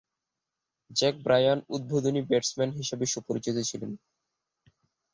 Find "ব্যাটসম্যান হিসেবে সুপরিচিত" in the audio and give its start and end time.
2.21-3.57